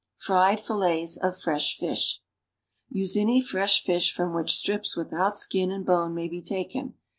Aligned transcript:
FRIED 0.17 0.59
FILLETS 0.59 1.17
OF 1.17 1.39
FRESH 1.39 1.77
FISH 1.77 2.21
Use 2.89 3.15
any 3.15 3.39
fresh 3.39 3.83
fish 3.83 4.11
from 4.11 4.33
which 4.33 4.55
strips 4.57 4.97
without 4.97 5.37
skin 5.37 5.69
and 5.69 5.85
bone 5.85 6.15
ma^y 6.15 6.27
be 6.27 6.41
taken. 6.41 6.95